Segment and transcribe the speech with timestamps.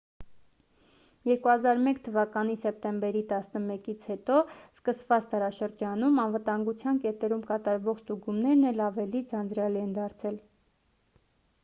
[1.31, 4.39] 2001 թ սեպտեմբեր 11-ից հետո
[4.77, 10.41] սկսված դարաշրջանում անվտագության կետերում կատարվող ստուգումներն էլ ավելի ձանձրալի են դարձել